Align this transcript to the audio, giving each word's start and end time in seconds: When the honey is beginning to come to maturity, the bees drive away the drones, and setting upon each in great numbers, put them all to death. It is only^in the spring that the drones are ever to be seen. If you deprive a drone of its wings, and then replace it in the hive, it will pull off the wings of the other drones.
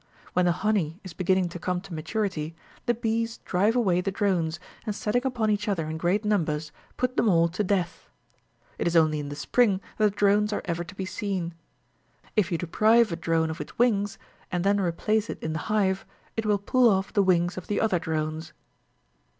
When 0.33 0.45
the 0.47 0.51
honey 0.65 0.99
is 1.03 1.13
beginning 1.13 1.49
to 1.49 1.59
come 1.59 1.79
to 1.81 1.93
maturity, 1.93 2.55
the 2.87 2.95
bees 2.95 3.37
drive 3.45 3.75
away 3.75 4.01
the 4.01 4.09
drones, 4.09 4.59
and 4.83 4.95
setting 4.95 5.21
upon 5.23 5.51
each 5.51 5.67
in 5.67 5.97
great 5.99 6.25
numbers, 6.25 6.71
put 6.97 7.15
them 7.15 7.29
all 7.29 7.47
to 7.49 7.63
death. 7.63 8.09
It 8.79 8.87
is 8.87 8.95
only^in 8.95 9.29
the 9.29 9.35
spring 9.35 9.79
that 9.99 10.05
the 10.05 10.09
drones 10.17 10.51
are 10.53 10.63
ever 10.65 10.83
to 10.83 10.95
be 10.95 11.05
seen. 11.05 11.53
If 12.35 12.51
you 12.51 12.57
deprive 12.57 13.11
a 13.11 13.15
drone 13.15 13.51
of 13.51 13.61
its 13.61 13.77
wings, 13.77 14.17
and 14.51 14.63
then 14.63 14.81
replace 14.81 15.29
it 15.29 15.37
in 15.43 15.53
the 15.53 15.59
hive, 15.69 16.03
it 16.35 16.47
will 16.47 16.57
pull 16.57 16.89
off 16.89 17.13
the 17.13 17.21
wings 17.21 17.55
of 17.55 17.67
the 17.67 17.79
other 17.79 17.99
drones. 17.99 18.53